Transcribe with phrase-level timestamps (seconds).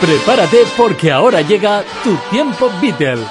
[0.00, 3.22] Prepárate porque ahora llega tu tiempo Beatle.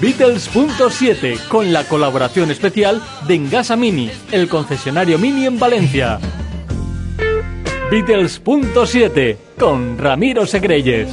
[0.00, 6.18] Beatles.7 con la colaboración especial de Engasa Mini, el concesionario Mini en Valencia.
[7.90, 11.08] Beatles.7 con Ramiro Segreyes.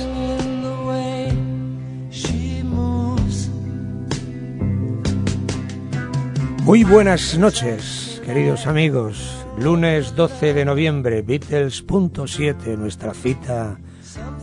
[6.63, 9.42] Muy buenas noches, queridos amigos.
[9.57, 13.77] Lunes 12 de noviembre, Beatles.7, nuestra cita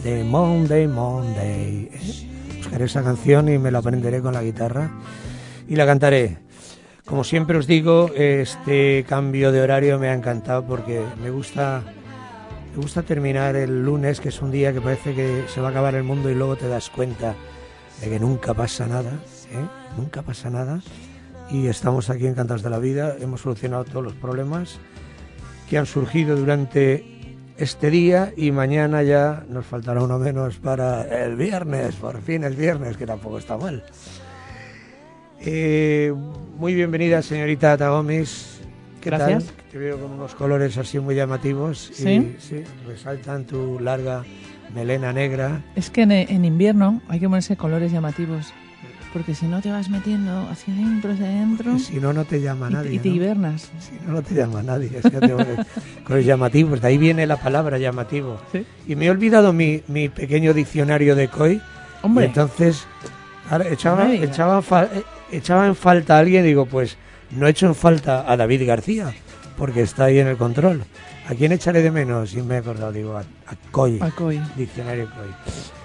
[0.05, 1.91] de Monday, Monday.
[1.93, 2.59] ¿eh?
[2.59, 4.93] Buscaré esa canción y me la aprenderé con la guitarra
[5.69, 6.39] y la cantaré.
[7.05, 11.83] Como siempre os digo, este cambio de horario me ha encantado porque me gusta,
[12.75, 15.71] me gusta terminar el lunes, que es un día que parece que se va a
[15.73, 17.35] acabar el mundo y luego te das cuenta
[18.01, 19.11] de que nunca pasa nada,
[19.51, 19.67] ¿eh?
[19.99, 20.81] nunca pasa nada
[21.51, 23.17] y estamos aquí encantados de la vida.
[23.19, 24.79] Hemos solucionado todos los problemas
[25.71, 27.05] que han surgido durante
[27.57, 32.57] este día y mañana ya nos faltará uno menos para el viernes, por fin el
[32.57, 33.85] viernes, que tampoco está mal.
[35.39, 36.13] Eh,
[36.59, 38.61] muy bienvenida, señorita Tagomis.
[39.01, 39.45] ¿Qué Gracias.
[39.45, 39.55] tal?
[39.71, 42.35] Te veo con unos colores así muy llamativos ¿Sí?
[42.37, 44.25] y sí, resaltan tu larga
[44.75, 45.63] melena negra.
[45.77, 48.53] Es que en, en invierno hay que ponerse colores llamativos.
[49.13, 51.79] Porque si no te vas metiendo hacia adentro, hacia adentro.
[51.79, 52.95] Si no, no te llama y, nadie.
[52.95, 53.15] y te ¿no?
[53.17, 53.71] hibernas.
[53.81, 54.91] Si no, no te llama nadie.
[56.05, 58.41] Con los llamativos, de ahí viene la palabra llamativo.
[58.53, 58.65] Sí.
[58.87, 61.61] Y me he olvidado mi, mi pequeño diccionario de COI.
[62.03, 62.27] Hombre.
[62.27, 62.87] Y entonces
[63.51, 66.97] ahora echaba, No eh, echaba en falta a alguien digo, pues
[67.31, 69.13] no echo en falta a David García,
[69.57, 70.85] porque está ahí en el control.
[71.29, 72.35] ¿A quién echaré de menos?
[72.35, 74.01] Y me he acordado, digo, a, a COI,
[74.57, 75.80] diccionario COI.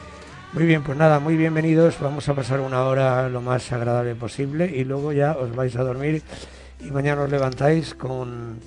[0.55, 1.99] Muy bien, pues nada, muy bienvenidos.
[1.99, 5.83] Vamos a pasar una hora lo más agradable posible y luego ya os vais a
[5.83, 6.23] dormir
[6.79, 8.57] y mañana os levantáis con,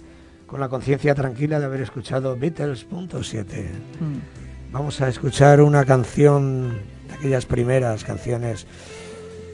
[0.46, 3.44] con la conciencia tranquila de haber escuchado Beatles.7.
[4.00, 4.70] Mm.
[4.70, 6.78] Vamos a escuchar una canción
[7.08, 8.66] de aquellas primeras canciones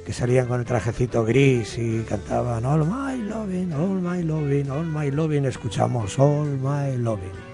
[0.05, 4.87] que salían con el trajecito gris y cantaban All My Loving, All My Loving, All
[4.87, 5.45] My Loving.
[5.45, 7.53] Escuchamos All My Loving.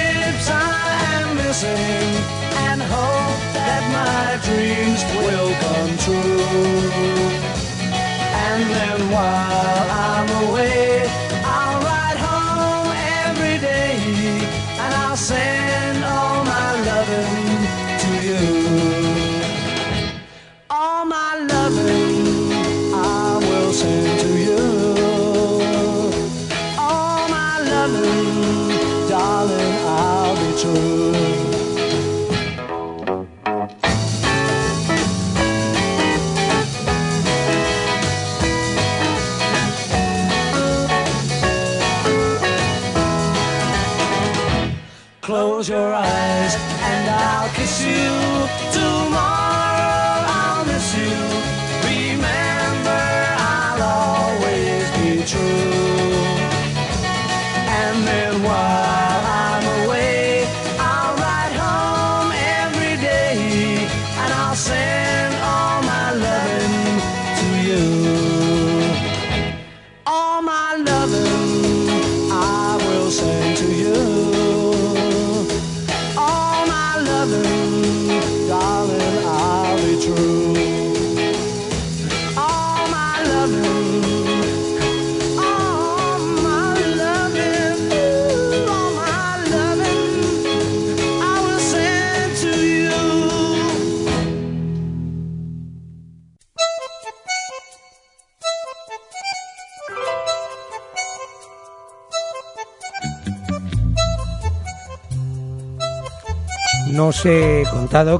[1.53, 2.15] am
[2.65, 6.39] and hope that my dreams will come true.
[8.45, 11.03] And then while I'm away,
[11.43, 12.91] I'll ride home
[13.27, 13.97] every day
[14.79, 17.67] and I'll send all my loving
[18.03, 18.43] to you.
[20.69, 22.53] All my loving
[22.93, 24.63] I will send to you.
[26.77, 28.20] All my loving,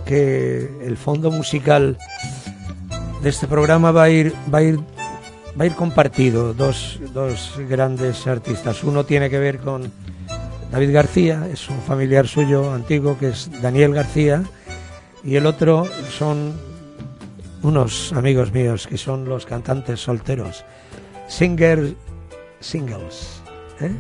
[0.04, 1.98] que el fondo musical
[3.24, 6.54] de este programa va a ir, va a ir, va a ir compartido.
[6.54, 8.84] Dos, dos grandes artistas.
[8.84, 9.90] Uno tiene que ver con
[10.74, 14.44] David García, es un familiar suyo antiguo que es Daniel García,
[15.24, 16.52] y el otro son
[17.64, 20.66] unos amigos míos que son los cantantes solteros,
[21.30, 21.96] singer
[22.60, 23.42] singles.
[23.80, 23.92] ¿eh?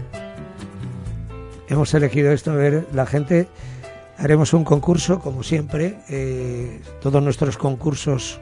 [1.69, 3.47] Hemos elegido esto, a ver, la gente
[4.21, 5.97] haremos un concurso, como siempre.
[6.09, 8.39] eh, todos nuestros concursos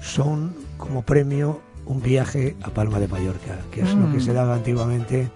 [0.00, 4.20] son como premio un viaje a Palma de Mallorca, que es lo que Mm.
[4.20, 5.30] se daba antiguamente.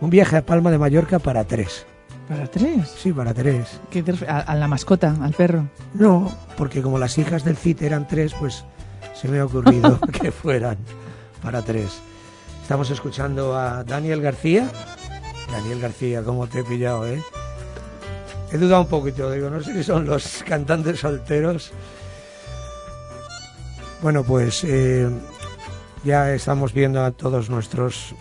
[0.00, 1.84] Un viaje a Palma de Mallorca para tres.
[2.28, 2.88] ¿Para tres?
[2.96, 3.80] Sí, para tres.
[3.90, 5.68] ¿Qué te a, a la mascota, al perro.
[5.94, 8.64] No, porque como las hijas del CIT eran tres, pues
[9.14, 10.78] se me ha ocurrido que fueran
[11.42, 12.00] para tres.
[12.62, 14.70] Estamos escuchando a Daniel García.
[15.50, 17.20] Daniel García, ¿cómo te he pillado, eh?
[18.52, 21.72] He dudado un poquito, digo, no sé si son los cantantes solteros.
[24.02, 25.08] Bueno, pues eh,
[26.04, 28.14] ya estamos viendo a todos nuestros,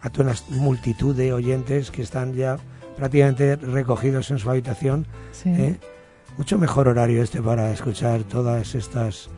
[0.00, 2.58] a toda una multitud de oyentes que están ya
[2.96, 5.06] prácticamente recogidos en su habitación.
[5.32, 5.50] Sí.
[5.50, 5.80] ¿eh?
[6.38, 9.28] Mucho mejor horario este para escuchar todas estas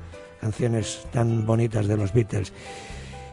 [0.41, 2.53] canciones tan bonitas de los Beatles.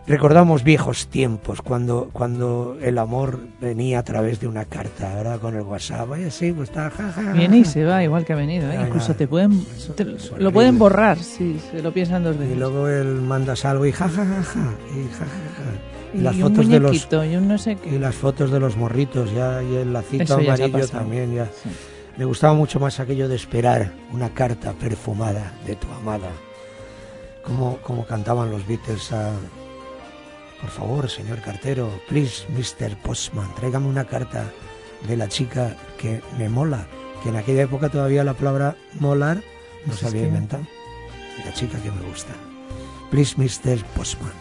[0.06, 5.56] Recordamos viejos tiempos, cuando, cuando el amor venía a través de una carta, ahora con
[5.56, 8.34] el WhatsApp, y así, pues está, ja, ja, ja, Viene y se va igual que
[8.34, 8.70] ha venido.
[8.70, 8.80] ¿eh?
[8.86, 9.66] Incluso te pueden,
[9.96, 10.04] te-
[10.38, 12.58] lo pueden borrar si se lo piensan dos Y veces.
[12.58, 16.14] luego él mandas algo y ja, ja, ja, ja, y ja, ja, ja.
[16.14, 17.98] Y, Y las un fotos de los y no sé y qué.
[18.00, 21.46] las fotos de los morritos ya y el lacito ya amarillo también ya.
[21.46, 21.70] Sí.
[22.18, 26.30] Me gustaba mucho más aquello de esperar una carta perfumada de tu amada.
[27.42, 29.32] Como, como cantaban los Beatles a...
[30.64, 32.96] Por favor, señor cartero, please, Mr.
[33.02, 34.50] Postman, tráigame una carta
[35.06, 36.88] de la chica que me mola.
[37.22, 39.44] Que en aquella época todavía la palabra molar no
[39.88, 40.66] Pues se había inventado.
[41.44, 42.34] La chica que me gusta.
[43.12, 43.84] Please, Mr.
[43.94, 44.32] Postman.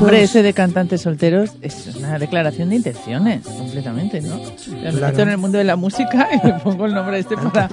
[0.00, 4.36] Nombre es- ese de cantantes solteros es una declaración de intenciones, completamente, ¿no?
[4.36, 5.06] Me Claro.
[5.08, 7.68] meto en el mundo de la música y me pongo el nombre este para,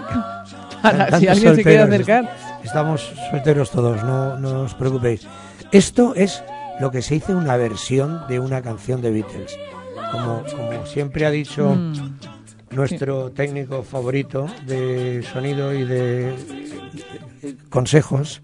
[0.81, 1.89] para si alguien se quiere solteros.
[1.89, 2.35] acercar.
[2.63, 5.27] Estamos solteros todos, no, no os preocupéis.
[5.71, 6.43] Esto es
[6.79, 9.57] lo que se hizo una versión de una canción de Beatles.
[10.11, 12.17] Como, como siempre ha dicho Mm.
[12.71, 16.29] nuestro técnico favorito de sonido y de
[17.43, 18.41] eh, consejos,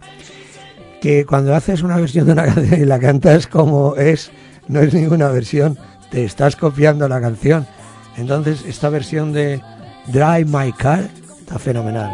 [1.02, 4.32] que cuando haces una versión de una canción y la cantas como es,
[4.68, 5.78] no es ninguna versión,
[6.12, 7.66] te estás copiando la canción.
[8.18, 9.62] Entonces, esta versión de
[10.08, 12.12] Drive My Car está fenomenal.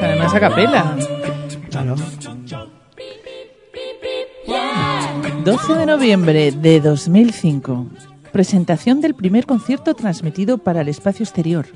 [0.00, 0.96] Además a capela.
[1.70, 1.96] Claro.
[5.44, 7.86] 12 de noviembre de 2005.
[8.32, 11.66] Presentación del primer concierto transmitido para el espacio exterior.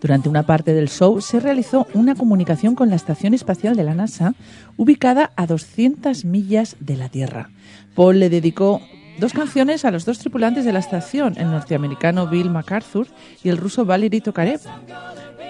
[0.00, 3.94] Durante una parte del show se realizó una comunicación con la Estación Espacial de la
[3.94, 4.34] NASA,
[4.76, 7.50] ubicada a 200 millas de la Tierra.
[7.94, 8.80] Paul le dedicó
[9.18, 13.06] dos canciones a los dos tripulantes de la estación, el norteamericano Bill MacArthur
[13.42, 14.60] y el ruso Valery Tokarev.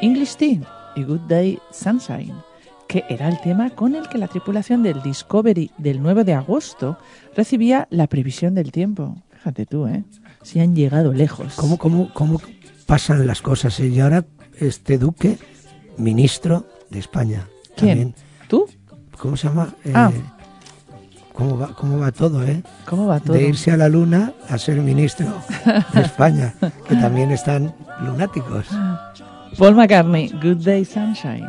[0.02, 0.60] English Tea
[0.96, 2.34] y Good Day Sunshine,
[2.94, 6.96] que era el tema con el que la tripulación del Discovery del 9 de agosto
[7.36, 9.16] recibía la previsión del tiempo.
[9.32, 10.04] Fíjate tú, ¿eh?
[10.44, 11.54] Si han llegado lejos.
[11.56, 12.40] ¿Cómo, cómo, cómo
[12.86, 13.80] pasan las cosas?
[13.80, 13.88] eh?
[13.88, 14.24] Y ahora
[14.60, 15.38] este duque,
[15.98, 17.48] ministro de España.
[17.76, 17.88] ¿Quién?
[17.88, 18.14] También.
[18.46, 18.66] ¿Tú?
[19.18, 19.74] ¿Cómo se llama?
[19.84, 20.12] Eh, Ah.
[21.32, 22.62] ¿cómo, va, ¿Cómo va todo, eh?
[22.86, 23.32] ¿Cómo va todo?
[23.36, 25.26] De irse a la luna a ser ministro
[25.94, 26.54] de España,
[26.88, 27.74] que también están
[28.04, 28.66] lunáticos.
[29.58, 31.48] Paul McCartney, Good Day Sunshine.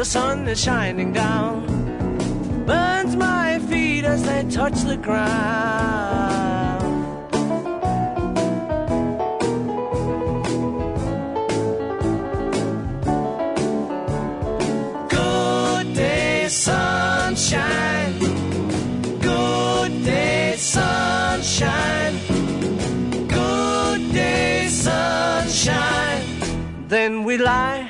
[0.00, 1.66] the sun is shining down.
[2.64, 6.80] Burns my feet as they touch the ground.
[15.10, 18.18] Good day, sunshine.
[19.20, 22.14] Good day, sunshine.
[23.28, 26.24] Good day, sunshine.
[26.88, 27.89] Then we lie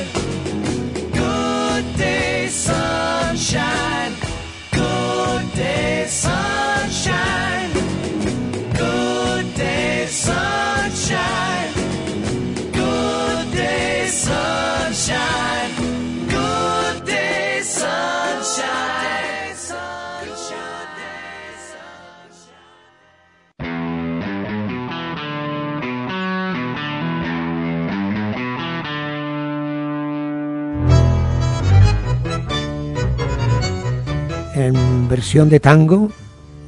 [35.11, 36.09] Versión de tango,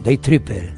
[0.03, 0.73] Day Tripper.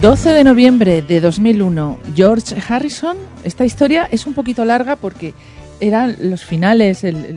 [0.00, 3.18] 12 de noviembre de 2001, George Harrison.
[3.44, 5.34] Esta historia es un poquito larga porque
[5.78, 7.36] eran los finales, el,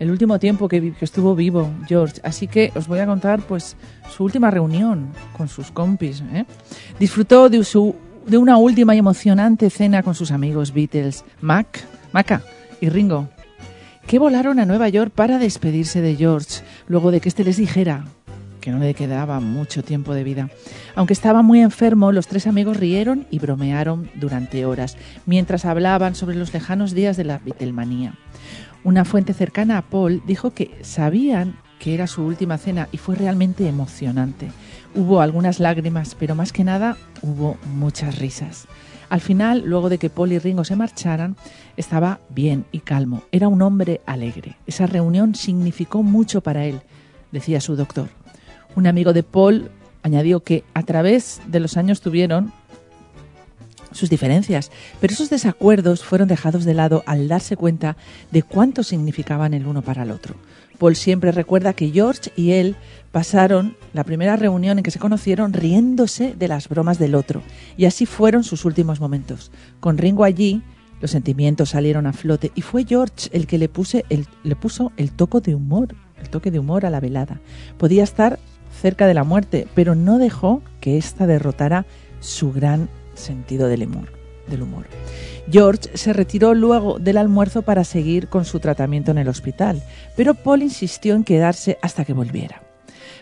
[0.00, 2.20] último tiempo que estuvo vivo George.
[2.22, 3.74] Así que os voy a contar pues
[4.08, 6.22] su última reunión con sus compis.
[6.32, 6.44] ¿eh?
[7.00, 12.42] Disfrutó de, su, de una última y emocionante cena con sus amigos Beatles, Mac, Maca
[12.80, 13.28] y Ringo,
[14.06, 18.04] que volaron a Nueva York para despedirse de George, luego de que éste les dijera
[18.60, 20.50] que no le quedaba mucho tiempo de vida.
[20.96, 26.34] Aunque estaba muy enfermo, los tres amigos rieron y bromearon durante horas, mientras hablaban sobre
[26.34, 28.14] los lejanos días de la Beatlemanía.
[28.82, 33.14] Una fuente cercana a Paul dijo que sabían que era su última cena y fue
[33.14, 34.48] realmente emocionante.
[34.96, 38.66] Hubo algunas lágrimas, pero más que nada hubo muchas risas.
[39.10, 41.36] Al final, luego de que Paul y Ringo se marcharan,
[41.76, 43.22] estaba bien y calmo.
[43.30, 44.56] Era un hombre alegre.
[44.66, 46.80] Esa reunión significó mucho para él,
[47.30, 48.08] decía su doctor.
[48.74, 49.70] Un amigo de Paul
[50.02, 52.50] añadió que a través de los años tuvieron
[53.92, 57.98] sus diferencias, pero esos desacuerdos fueron dejados de lado al darse cuenta
[58.30, 60.36] de cuánto significaban el uno para el otro.
[60.76, 62.76] Paul siempre recuerda que George y él
[63.12, 67.42] pasaron la primera reunión en que se conocieron riéndose de las bromas del otro,
[67.76, 69.50] y así fueron sus últimos momentos.
[69.80, 70.62] Con Ringo allí,
[71.00, 73.70] los sentimientos salieron a flote y fue George el que le,
[74.08, 77.40] el, le puso el toque de humor, el toque de humor a la velada.
[77.78, 78.38] Podía estar
[78.80, 81.86] cerca de la muerte, pero no dejó que ésta derrotara
[82.20, 84.15] su gran sentido del humor.
[84.48, 84.86] Del humor.
[85.50, 89.82] George se retiró luego del almuerzo para seguir con su tratamiento en el hospital,
[90.16, 92.62] pero Paul insistió en quedarse hasta que volviera.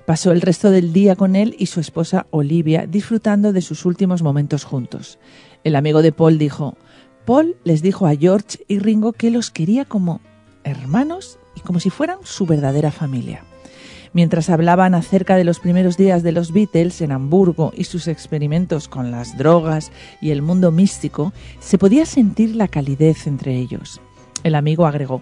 [0.07, 4.23] Pasó el resto del día con él y su esposa Olivia disfrutando de sus últimos
[4.23, 5.19] momentos juntos.
[5.65, 6.77] El amigo de Paul dijo,
[7.25, 10.21] Paul les dijo a George y Ringo que los quería como
[10.63, 13.45] hermanos y como si fueran su verdadera familia.
[14.15, 18.87] Mientras hablaban acerca de los primeros días de los Beatles en Hamburgo y sus experimentos
[18.87, 19.91] con las drogas
[20.21, 24.01] y el mundo místico, se podía sentir la calidez entre ellos.
[24.45, 25.21] El amigo agregó,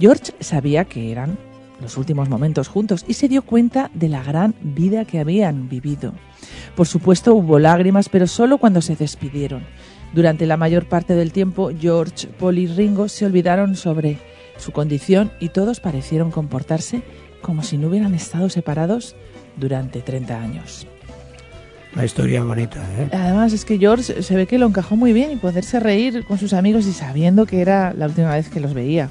[0.00, 1.36] George sabía que eran
[1.82, 6.14] los últimos momentos juntos y se dio cuenta de la gran vida que habían vivido.
[6.76, 9.64] Por supuesto hubo lágrimas, pero solo cuando se despidieron.
[10.14, 14.18] Durante la mayor parte del tiempo, George, Paul y Ringo se olvidaron sobre
[14.56, 17.02] su condición y todos parecieron comportarse
[17.44, 19.14] como si no hubieran estado separados
[19.56, 20.86] durante 30 años.
[21.94, 23.08] Una historia bonita, ¿eh?
[23.12, 26.38] Además es que George se ve que lo encajó muy bien y poderse reír con
[26.38, 29.10] sus amigos y sabiendo que era la última vez que los veía.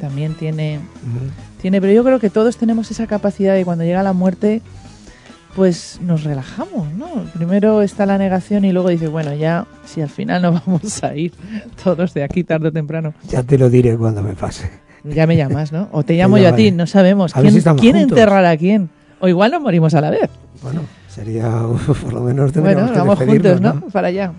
[0.00, 1.30] También tiene, Ujú.
[1.62, 4.60] tiene, pero yo creo que todos tenemos esa capacidad de cuando llega la muerte,
[5.54, 7.06] pues nos relajamos, ¿no?
[7.34, 11.14] Primero está la negación y luego dice, bueno, ya, si al final no vamos a
[11.16, 11.32] ir
[11.82, 14.70] todos de aquí tarde o temprano, Ya te lo diré cuando me pase.
[15.04, 15.88] Ya me llamas, ¿no?
[15.92, 17.36] O te llamo yo a ti, no sabemos.
[17.36, 18.90] A ¿Quién, si enterrará a quién?
[19.20, 20.30] O igual nos morimos a la vez.
[20.62, 21.48] Bueno, sería,
[22.02, 23.80] por lo menos Bueno, tendríamos que vamos juntos, ¿no?
[23.92, 24.32] Para allá.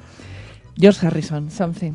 [0.78, 1.52] George Harrison.
[1.52, 1.94] Something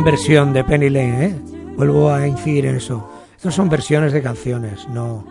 [0.00, 1.34] Gran versión de Penny Lane, ¿eh?
[1.76, 3.06] Vuelvo a incidir en eso.
[3.36, 5.22] Estos son versiones de canciones, no.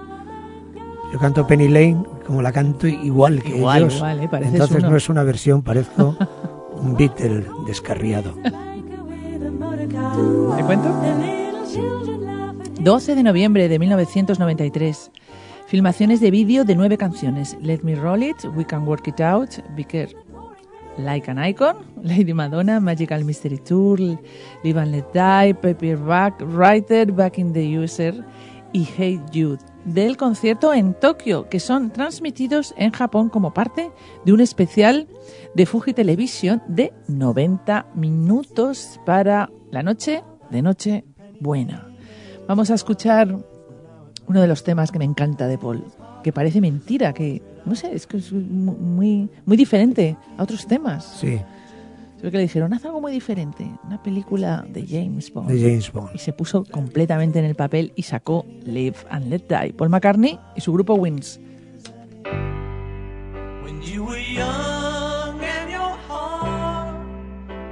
[1.11, 3.95] Yo canto Penny Lane como la canto igual que Igual, ellos.
[3.95, 4.29] igual, ¿eh?
[4.43, 4.91] Entonces uno.
[4.91, 6.15] no es una versión, parezco
[6.83, 8.35] un Beatle descarriado.
[8.35, 8.51] ¿Te
[10.63, 11.01] cuento?
[11.01, 12.83] The little children laughing.
[12.83, 15.09] 12 de noviembre de 1993.
[15.65, 17.57] Filmaciones de vídeo de nueve canciones.
[17.59, 20.09] Let Me Roll It, We Can Work It Out, Vicker
[20.97, 23.99] Like an Icon, Lady Madonna, Magical Mystery Tour,
[24.63, 28.23] Live and Let Die, Paperback, Writer, Back in the User
[28.73, 29.59] y Hey Jude.
[29.85, 33.91] Del concierto en Tokio, que son transmitidos en Japón como parte
[34.25, 35.07] de un especial
[35.55, 41.05] de Fuji Television de 90 minutos para la noche de Noche
[41.39, 41.87] Buena.
[42.47, 43.37] Vamos a escuchar
[44.27, 45.83] uno de los temas que me encanta de Paul,
[46.23, 50.65] que parece mentira, que no sé, es que es mu- muy, muy diferente a otros
[50.67, 51.05] temas.
[51.19, 51.39] Sí,
[52.19, 55.49] Creo que le dijeron, haz algo muy diferente, una película de James Bond.
[55.49, 56.09] de James Bond.
[56.13, 59.71] Y se puso completamente en el papel y sacó Live and Let Die.
[59.71, 61.39] Paul McCartney y su grupo Wings.
[63.63, 66.97] When you were young and your heart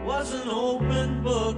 [0.07, 1.57] was an open book,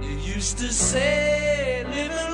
[0.00, 2.33] you used to say, live and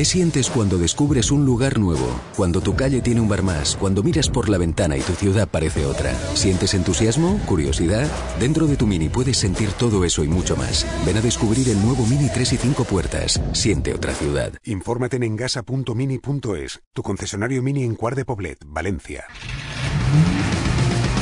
[0.00, 2.18] ¿Qué sientes cuando descubres un lugar nuevo?
[2.34, 5.46] Cuando tu calle tiene un bar más, cuando miras por la ventana y tu ciudad
[5.46, 6.14] parece otra.
[6.32, 7.38] ¿Sientes entusiasmo?
[7.44, 8.08] ¿Curiosidad?
[8.40, 10.86] Dentro de tu Mini puedes sentir todo eso y mucho más.
[11.04, 13.42] Ven a descubrir el nuevo Mini 3 y 5 puertas.
[13.52, 14.54] Siente otra ciudad.
[14.64, 19.26] Infórmate en engasa.mini.es, tu concesionario Mini en Cuar de Poblet, Valencia.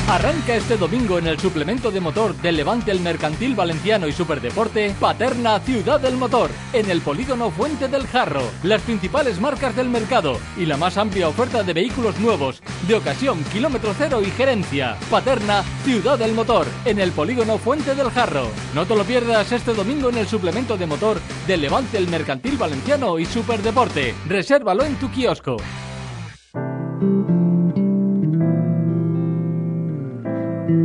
[0.09, 4.97] Arranca este domingo en el suplemento de motor del Levante el Mercantil Valenciano y Superdeporte
[4.99, 8.40] Paterna Ciudad del Motor en el polígono Fuente del Jarro.
[8.62, 13.44] Las principales marcas del mercado y la más amplia oferta de vehículos nuevos, de ocasión,
[13.53, 14.97] kilómetro cero y gerencia.
[15.11, 18.49] Paterna Ciudad del Motor en el polígono Fuente del Jarro.
[18.75, 22.57] No te lo pierdas este domingo en el suplemento de motor del Levante el Mercantil
[22.57, 24.14] Valenciano y Superdeporte.
[24.27, 25.59] Resérvalo en tu kiosco.
[30.68, 30.76] Ya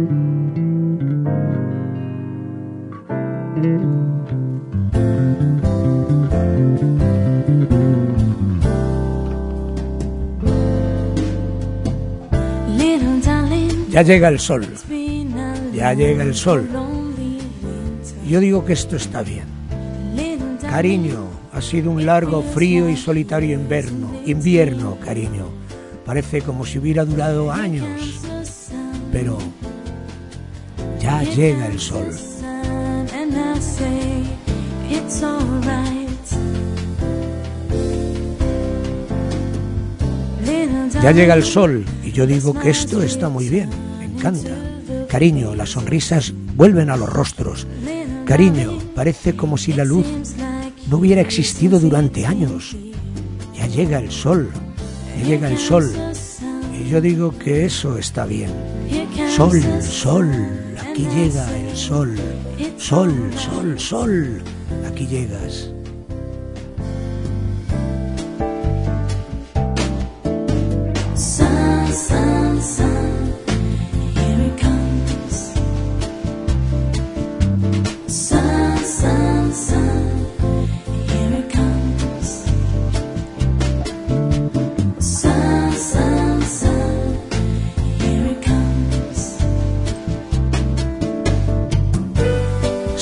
[14.03, 14.65] llega el sol,
[15.73, 16.69] ya llega el sol.
[18.25, 19.43] Yo digo que esto está bien.
[20.61, 24.13] Cariño, ha sido un largo, frío y solitario invierno.
[24.25, 25.49] Invierno, cariño.
[26.05, 28.21] Parece como si hubiera durado años.
[29.11, 29.37] Pero
[31.03, 32.07] ya llega el sol.
[41.01, 43.69] Ya llega el sol y yo digo que esto está muy bien.
[43.99, 44.49] Me encanta.
[45.09, 47.67] Cariño, las sonrisas vuelven a los rostros.
[48.25, 50.05] Cariño, parece como si la luz
[50.89, 52.77] no hubiera existido durante años.
[53.53, 54.49] Ya llega el sol,
[55.17, 55.91] ya llega el sol.
[56.79, 58.51] Y yo digo que eso está bien.
[59.35, 60.31] Sol, sol,
[60.93, 62.15] aquí llega el sol.
[62.77, 64.43] Sol, sol, sol,
[64.85, 65.71] aquí llegas.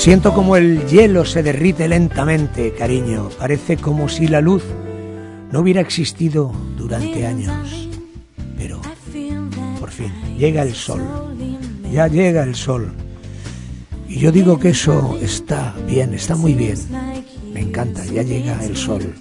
[0.01, 3.29] Siento como el hielo se derrite lentamente, cariño.
[3.37, 4.63] Parece como si la luz
[5.51, 7.53] no hubiera existido durante años.
[8.57, 8.81] Pero
[9.79, 11.03] por fin llega el sol.
[11.91, 12.91] Ya llega el sol.
[14.09, 16.79] Y yo digo que eso está bien, está muy bien.
[17.53, 19.13] Me encanta, ya llega el sol.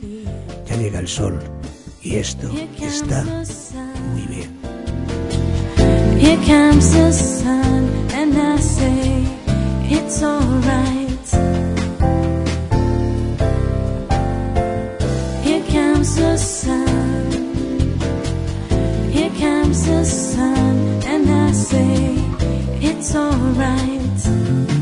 [0.66, 1.38] Ya llega el sol.
[2.00, 3.22] Y esto está
[4.14, 4.48] muy bien.
[9.92, 11.28] It's alright.
[15.44, 17.32] Here comes the sun.
[19.10, 22.14] Here comes the sun, and I say
[22.80, 24.79] it's alright.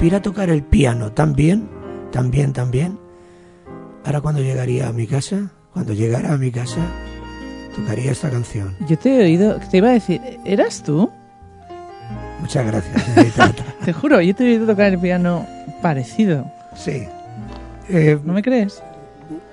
[0.00, 1.68] Supiera tocar el piano tan bien,
[2.10, 2.98] tan bien, tan bien,
[4.02, 6.80] ahora cuando llegaría a mi casa, cuando llegara a mi casa,
[7.76, 8.74] tocaría esta canción.
[8.88, 11.10] Yo te he oído, te iba a decir, ¿eras tú?
[12.40, 13.54] Muchas gracias.
[13.84, 15.46] Te juro, yo te he oído tocar el piano
[15.82, 16.50] parecido.
[16.76, 17.04] Sí.
[17.90, 18.82] Eh, ¿No me crees?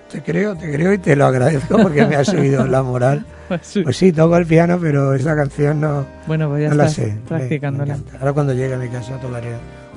[0.09, 3.25] te creo, te creo y te lo agradezco porque me has subido la moral.
[3.49, 7.07] Pues sí, toco el piano, pero esta canción no, Bueno, pues ya no la sé.
[7.07, 7.93] Me- practicándola.
[7.95, 8.19] me encanta.
[8.19, 9.49] Ahora cuando llegue a mi casa tocaré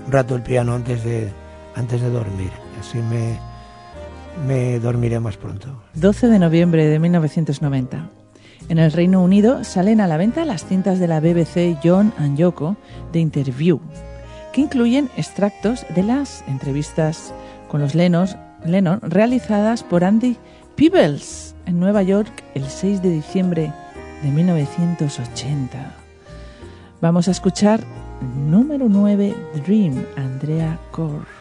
[0.06, 1.30] un rato el piano antes de,
[1.74, 2.50] antes de dormir.
[2.78, 3.38] Así me,
[4.46, 5.82] me dormiré más pronto.
[5.94, 8.10] 12 de noviembre de 1990.
[8.68, 12.36] En el Reino Unido salen a la venta las cintas de la BBC John and
[12.36, 12.76] Yoko
[13.12, 13.80] de Interview,
[14.52, 17.34] que incluyen extractos de las entrevistas
[17.68, 18.28] con los Lennon,
[18.64, 20.36] Lennon realizadas por Andy
[20.76, 23.72] Peebles en Nueva York el 6 de diciembre
[24.22, 25.94] de 1980.
[27.00, 27.80] Vamos a escuchar
[28.20, 31.39] número 9 Dream, Andrea Corr.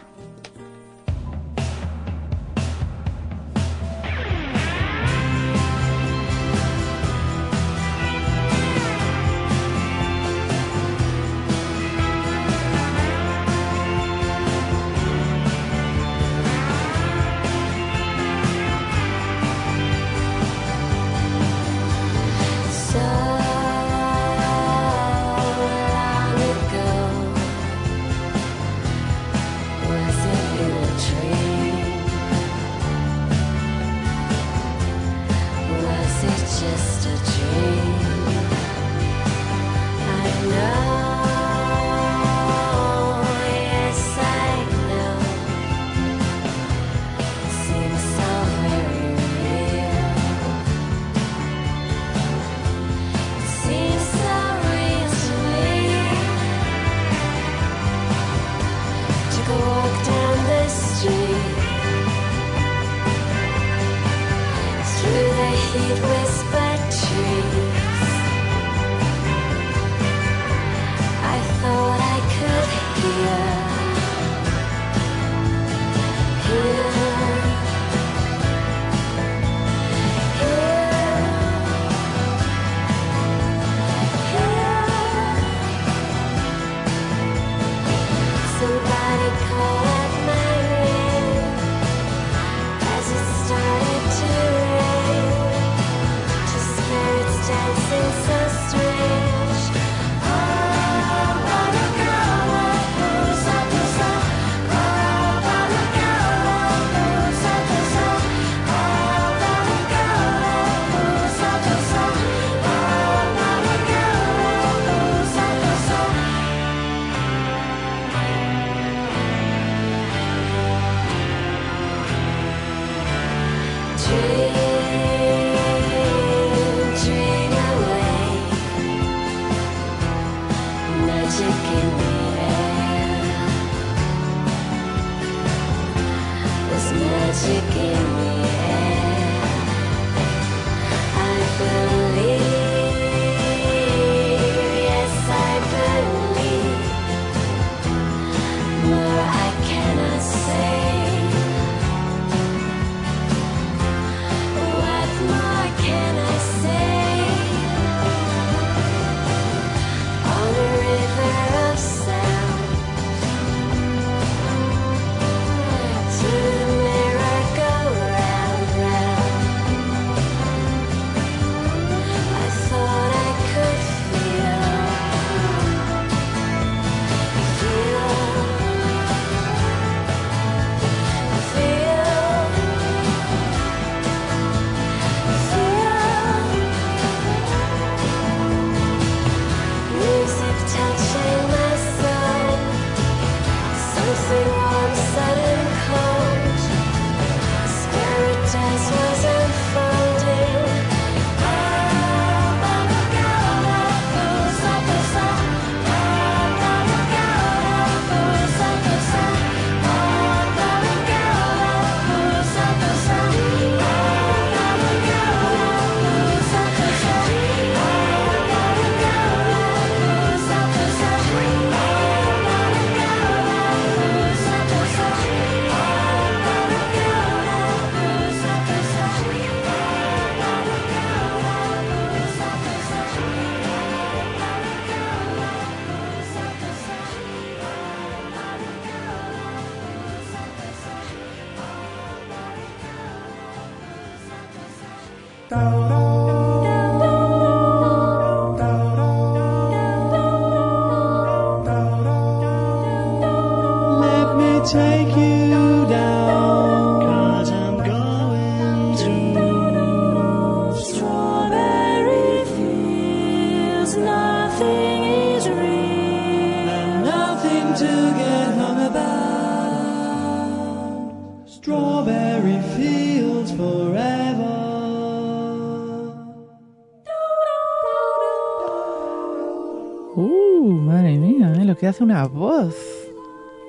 [281.90, 282.74] Hace una voz.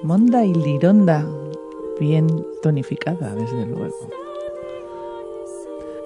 [0.03, 1.25] Monda y lironda.
[1.99, 2.27] Bien
[2.63, 4.09] tonificada, desde luego.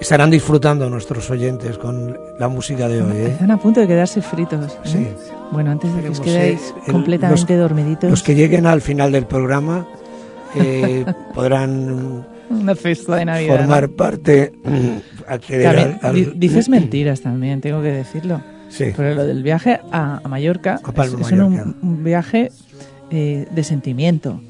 [0.01, 3.11] Estarán disfrutando nuestros oyentes con la música de hoy.
[3.15, 3.27] ¿eh?
[3.31, 4.73] Están a punto de quedarse fritos.
[4.73, 4.77] ¿eh?
[4.83, 5.07] Sí.
[5.51, 8.09] Bueno, antes de que os quedéis eh, el- completamente los- dormiditos.
[8.09, 9.87] Los que lleguen al final del programa
[10.55, 13.57] eh, podrán Una fiesta de Navidad.
[13.57, 14.97] formar parte, mm,
[15.27, 18.41] acceder También, al- al- di- dices mentiras también, tengo que decirlo.
[18.69, 18.93] Sí.
[18.95, 22.51] Pero lo del viaje a, a Mallorca A Palma es, es un- viaje
[23.11, 24.41] eh, de sentimiento.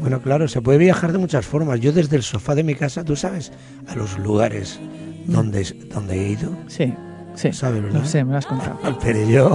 [0.00, 1.80] Bueno, claro, se puede viajar de muchas formas.
[1.80, 3.52] Yo desde el sofá de mi casa, tú sabes,
[3.88, 4.80] a los lugares
[5.26, 6.50] donde, donde he ido.
[6.66, 6.92] Sí,
[7.34, 7.52] sí.
[7.52, 8.00] ¿Sabes, verdad?
[8.00, 8.78] Lo sé, me lo has contado.
[8.82, 9.54] Al Perelló,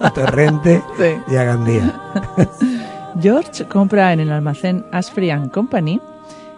[0.00, 1.32] a Torrente Sí.
[1.32, 2.00] y a Gandía.
[3.20, 6.00] George compra en el almacén Asprey and Company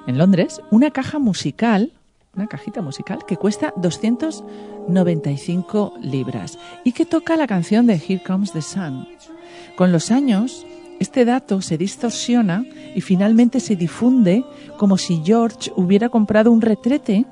[0.07, 1.93] en Londres una caja musical,
[2.39, 8.53] una cajita musical que cuesta 295 libras y que toca la canción de Here Comes
[8.53, 9.09] the Sun.
[9.75, 10.65] Con los años,
[11.01, 12.65] este dato se distorsiona
[12.95, 14.45] y finalmente se difunde
[14.77, 17.27] como si George hubiera comprado un retrete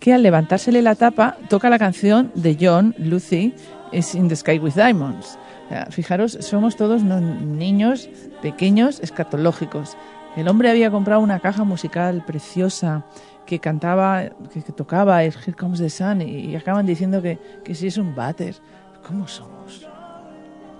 [0.00, 3.54] que al levantársele la tapa toca la canción de John, Lucy,
[3.92, 5.38] is in the sky with diamonds.
[5.90, 8.10] Fijaros, somos todos niños
[8.42, 9.96] pequeños escatológicos.
[10.36, 13.04] El hombre había comprado una caja musical preciosa
[13.50, 14.22] que cantaba,
[14.52, 17.88] que, que tocaba el Here Comes the Sun y, y acaban diciendo que, que si
[17.88, 18.54] es un váter.
[19.06, 19.86] ¿Cómo somos?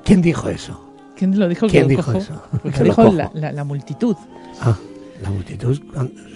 [0.05, 0.87] ¿Quién dijo eso?
[1.16, 1.66] ¿Quién lo dijo?
[1.66, 2.18] que ¿Quién lo dijo cojo?
[2.18, 2.43] eso?
[2.62, 4.16] Que lo dijo la, la- la multitud.
[4.61, 4.77] Ah,
[5.23, 5.81] la multitud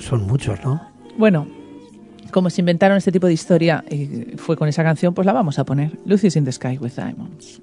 [0.00, 0.80] son muchos, ¿no?
[1.16, 1.46] Bueno,
[2.32, 5.58] como se inventaron este tipo de historia y fue con esa canción, pues la vamos
[5.60, 5.98] a poner.
[6.04, 7.62] Lucy's in the Sky with Diamonds.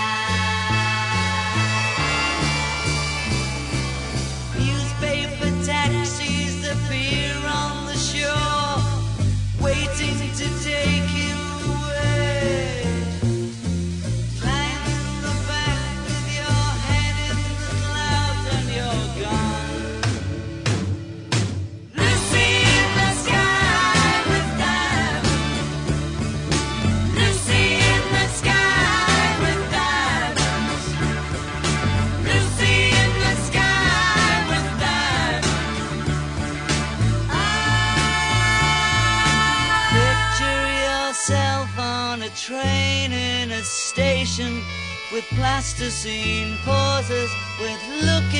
[45.71, 48.30] With plasticine pauses with looking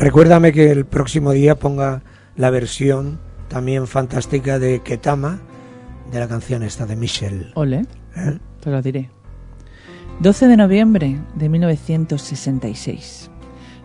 [0.00, 2.02] Recuérdame que el próximo día ponga
[2.34, 5.40] la versión también fantástica de Ketama
[6.10, 7.50] de la canción esta de Michelle.
[7.54, 7.84] Ole,
[8.16, 8.38] ¿eh?
[8.60, 9.10] te lo diré.
[10.20, 13.30] 12 de noviembre de 1966.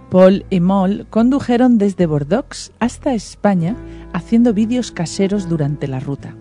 [0.10, 3.76] Paul y Moll condujeron desde Bordeaux hasta España
[4.14, 6.34] haciendo vídeos caseros durante la ruta.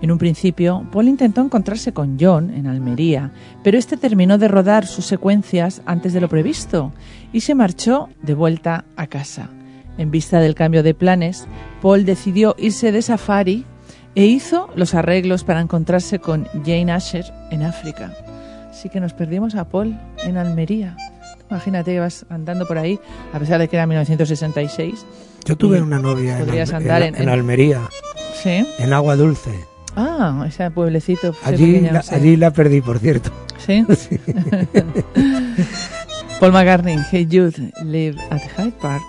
[0.00, 3.32] En un principio, Paul intentó encontrarse con John en Almería,
[3.64, 6.92] pero este terminó de rodar sus secuencias antes de lo previsto
[7.32, 9.50] y se marchó de vuelta a casa.
[9.96, 11.48] En vista del cambio de planes,
[11.82, 13.64] Paul decidió irse de safari
[14.14, 18.12] e hizo los arreglos para encontrarse con Jane Asher en África.
[18.70, 20.96] Así que nos perdimos a Paul en Almería.
[21.50, 23.00] Imagínate que vas andando por ahí,
[23.32, 25.04] a pesar de que era 1966.
[25.44, 27.80] Yo tuve una novia en, podrías Alme- andar en- en- Almería,
[28.78, 29.64] en Agua Dulce.
[30.00, 31.34] Ah, ese pueblecito.
[31.44, 32.14] Allí, pequeño, la, sí.
[32.14, 33.30] allí la perdí, por cierto.
[33.58, 33.84] ¿Sí?
[36.40, 39.02] Paul McCartney, Hey Jude, Live at Hyde Park.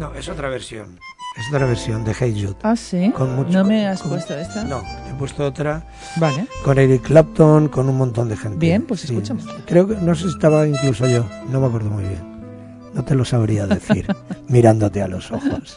[0.00, 0.98] No, es otra versión.
[1.38, 2.56] Es otra versión de Hey Jude.
[2.62, 3.12] Ah, sí.
[3.16, 4.64] Con mucho- ¿No me has con- puesto esta?
[4.64, 5.86] No, he puesto otra
[6.16, 6.46] Vale.
[6.64, 8.58] con Eric Clapton, con un montón de gente.
[8.58, 9.14] Bien, pues Sí.
[9.14, 9.46] escuchamos.
[9.66, 12.32] Creo que, no sé si estaba incluso yo, no me acuerdo muy bien.
[12.92, 14.06] No te lo sabría decir,
[14.48, 15.76] mirándote a los ojos.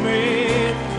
[0.00, 0.89] You were made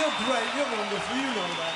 [0.00, 0.48] you're great.
[0.56, 1.16] You're wonderful.
[1.16, 1.74] You know that.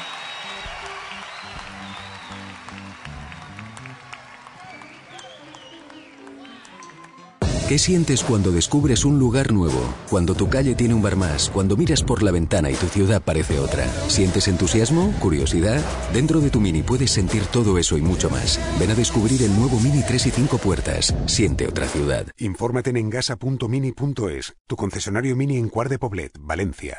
[7.69, 9.81] ¿Qué sientes cuando descubres un lugar nuevo?
[10.11, 13.23] Cuando tu calle tiene un bar más, cuando miras por la ventana y tu ciudad
[13.23, 13.89] parece otra.
[14.07, 15.15] ¿Sientes entusiasmo?
[15.19, 15.83] ¿Curiosidad?
[16.13, 18.61] Dentro de tu Mini puedes sentir todo eso y mucho más.
[18.79, 21.15] Ven a descubrir el nuevo Mini 3 y 5 puertas.
[21.25, 22.27] Siente otra ciudad.
[22.37, 26.99] Infórmate en engasa.mini.es, tu concesionario Mini en Cuart de Poblet, Valencia.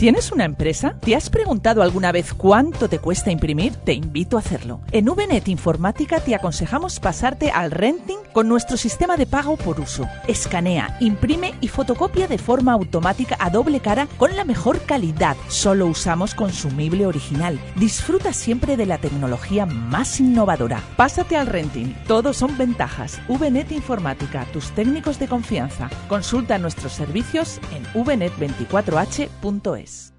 [0.00, 0.96] ¿Tienes una empresa?
[0.98, 3.74] ¿Te has preguntado alguna vez cuánto te cuesta imprimir?
[3.76, 4.80] Te invito a hacerlo.
[4.92, 10.08] En VNet Informática te aconsejamos pasarte al renting con nuestro sistema de pago por uso.
[10.26, 15.36] Escanea, imprime y fotocopia de forma automática a doble cara con la mejor calidad.
[15.48, 17.58] Solo usamos consumible original.
[17.76, 20.82] Disfruta siempre de la tecnología más innovadora.
[20.96, 21.94] Pásate al renting.
[22.06, 23.20] Todos son ventajas.
[23.28, 25.88] VNet Informática, tus técnicos de confianza.
[26.08, 30.09] Consulta nuestros servicios en vnet24h.es.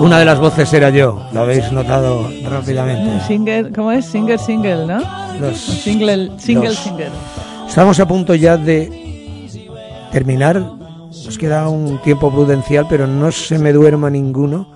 [0.00, 3.20] Una de las voces era yo, lo habéis notado rápidamente.
[3.26, 4.06] Singer, ¿Cómo es?
[4.06, 4.98] Singer, single, ¿no?
[5.40, 7.08] Los- single, single, los- single.
[7.68, 10.77] Estamos a punto ya de terminar.
[11.08, 14.72] Nos queda un tiempo prudencial, pero no se me duerma ninguno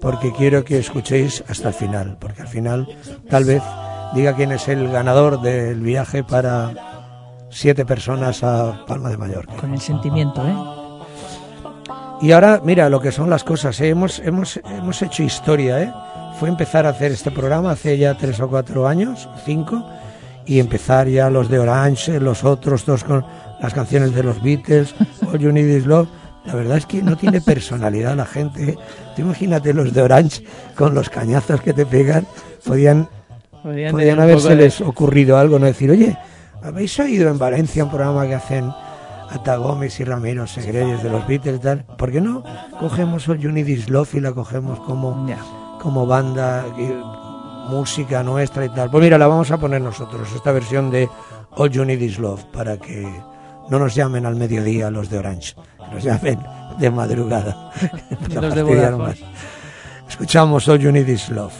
[0.00, 2.88] porque quiero que escuchéis hasta el final, porque al final
[3.30, 3.62] tal vez
[4.14, 6.72] diga quién es el ganador del viaje para
[7.50, 9.56] siete personas a Palma de Mallorca.
[9.56, 10.54] Con el sentimiento, ¿eh?
[12.22, 13.78] Y ahora, mira lo que son las cosas.
[13.80, 13.90] ¿eh?
[13.90, 15.82] Hemos, hemos, hemos hecho historia.
[15.82, 15.92] ¿eh?
[16.40, 19.86] Fue empezar a hacer este programa hace ya tres o cuatro años, cinco,
[20.46, 23.24] y empezar ya los de Orange, los otros dos con
[23.60, 24.94] las canciones de los Beatles,
[25.32, 26.08] All You Need Is Love.
[26.44, 28.70] La verdad es que no tiene personalidad la gente.
[28.70, 28.78] ¿eh?
[29.16, 30.44] Tú imagínate los de Orange
[30.76, 32.24] con los cañazos que te pegan.
[32.64, 33.08] Podían,
[33.62, 36.16] podían haberse de- les ocurrido algo, no decir, oye,
[36.62, 38.70] ¿habéis oído en Valencia un programa que hacen
[39.28, 41.84] Ata Gómez y Ramiro Segreyes de los Beatles y tal?
[41.98, 42.44] ¿Por qué no
[42.78, 45.26] cogemos All You Need Is Love y la cogemos como,
[45.80, 46.92] como banda, y
[47.72, 48.88] música nuestra y tal?
[48.88, 51.08] Pues mira, la vamos a poner nosotros, esta versión de
[51.56, 53.04] All You Need Is Love, para que
[53.70, 55.54] no nos llamen al mediodía los de Orange,
[55.92, 56.38] nos llamen
[56.78, 57.70] de madrugada.
[58.30, 59.16] Los de.
[60.08, 61.54] Escuchamos All You Need Is Love.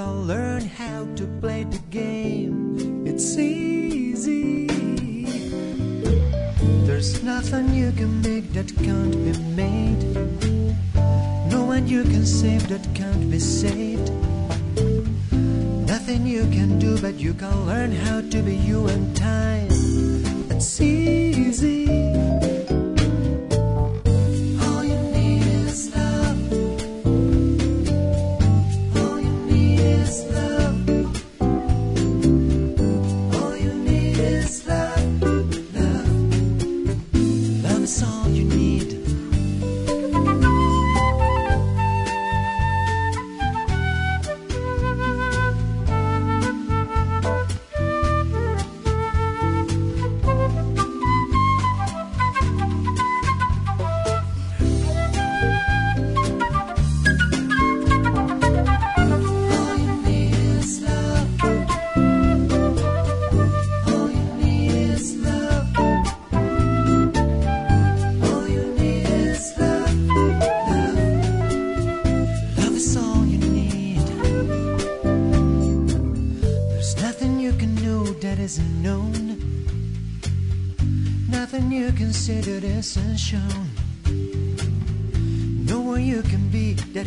[0.00, 2.56] Can learn how to play the game.
[3.06, 4.66] It's easy.
[6.86, 10.02] There's nothing you can make that can't be made.
[11.52, 14.08] No one you can save that can't be saved.
[15.92, 17.79] Nothing you can do, but you can learn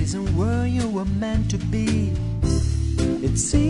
[0.03, 2.11] isn't where you were meant to be.
[3.23, 3.62] It's easy.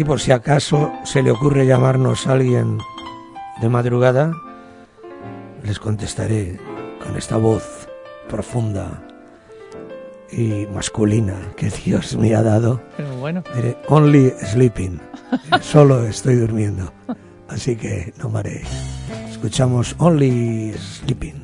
[0.00, 2.78] Y por si acaso se le ocurre llamarnos a alguien
[3.60, 4.32] de madrugada,
[5.62, 6.58] les contestaré
[7.04, 7.86] con esta voz
[8.26, 9.02] profunda
[10.32, 12.80] y masculina que Dios me ha dado.
[12.96, 13.44] Pero bueno.
[13.54, 14.98] Diré, only sleeping.
[15.60, 16.90] Solo estoy durmiendo.
[17.48, 18.70] Así que no mareéis.
[19.30, 21.39] Escuchamos Only Sleeping.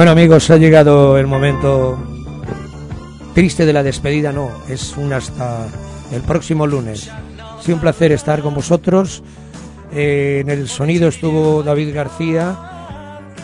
[0.00, 1.98] Bueno amigos, ha llegado el momento
[3.34, 5.66] triste de la despedida, no, es un hasta
[6.10, 7.10] el próximo lunes.
[7.60, 9.22] Sí, un placer estar con vosotros.
[9.92, 12.56] Eh, en el sonido estuvo David García,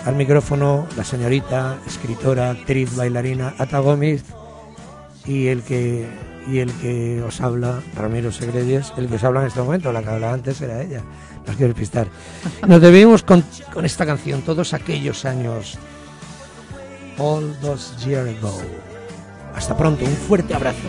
[0.06, 4.24] al micrófono la señorita, escritora, actriz, bailarina Ata Gómez
[5.26, 6.06] y el que
[6.50, 10.02] y el que os habla, Ramiro Segredes, el que os habla en este momento, la
[10.02, 11.02] que hablaba antes era ella.
[12.66, 13.44] Nos debemos con
[13.84, 15.78] esta canción todos aquellos años
[17.18, 18.52] All Those Years Ago.
[19.54, 20.88] Hasta pronto, un fuerte abrazo.